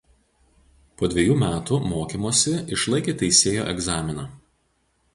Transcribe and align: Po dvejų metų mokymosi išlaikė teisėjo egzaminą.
Po 1.01 1.09
dvejų 1.11 1.35
metų 1.43 1.79
mokymosi 1.93 2.57
išlaikė 2.79 3.17
teisėjo 3.23 3.71
egzaminą. 3.77 4.29